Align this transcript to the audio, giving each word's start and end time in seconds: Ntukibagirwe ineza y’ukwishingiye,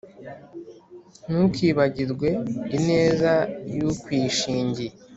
Ntukibagirwe 1.29 2.29
ineza 2.77 3.33
y’ukwishingiye, 3.75 4.93